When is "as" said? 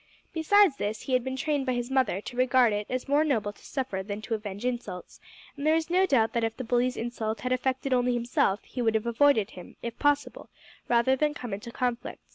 2.89-3.07